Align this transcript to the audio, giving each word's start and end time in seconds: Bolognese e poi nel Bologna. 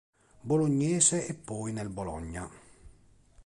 Bolognese 0.41 1.27
e 1.27 1.35
poi 1.35 1.71
nel 1.73 1.89
Bologna. 1.89 2.49